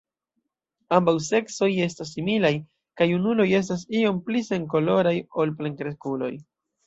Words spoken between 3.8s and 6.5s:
iom pli senkoloraj ol plenkreskuloj.